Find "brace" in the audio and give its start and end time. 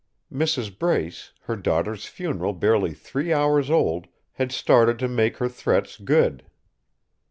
0.79-1.31